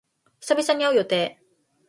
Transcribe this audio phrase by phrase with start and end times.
[0.39, 1.37] 久々に会う予定。